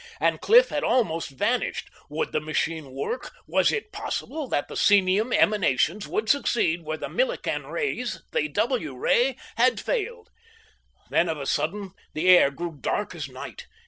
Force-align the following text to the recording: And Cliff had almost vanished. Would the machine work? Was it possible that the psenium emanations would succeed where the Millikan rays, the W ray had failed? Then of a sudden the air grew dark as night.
And 0.19 0.41
Cliff 0.41 0.69
had 0.69 0.83
almost 0.83 1.29
vanished. 1.29 1.87
Would 2.09 2.31
the 2.31 2.39
machine 2.39 2.89
work? 2.89 3.31
Was 3.45 3.71
it 3.71 3.91
possible 3.91 4.47
that 4.47 4.67
the 4.67 4.73
psenium 4.75 5.31
emanations 5.31 6.07
would 6.07 6.27
succeed 6.27 6.81
where 6.81 6.97
the 6.97 7.07
Millikan 7.07 7.67
rays, 7.67 8.23
the 8.31 8.47
W 8.47 8.95
ray 8.97 9.35
had 9.57 9.79
failed? 9.79 10.31
Then 11.11 11.29
of 11.29 11.37
a 11.37 11.45
sudden 11.45 11.91
the 12.15 12.27
air 12.29 12.49
grew 12.49 12.79
dark 12.81 13.13
as 13.13 13.29
night. 13.29 13.67